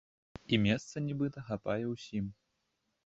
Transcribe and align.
І 0.55 0.57
месца, 0.63 1.03
нібыта, 1.09 1.39
хапае 1.49 1.79
ўсім. 1.93 2.25